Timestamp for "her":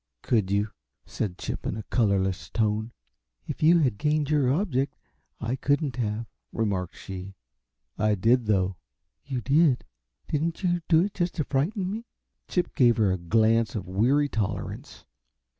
12.97-13.11